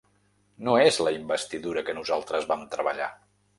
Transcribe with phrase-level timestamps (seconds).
[0.67, 3.15] No és la investidura que nosaltres vam treballar.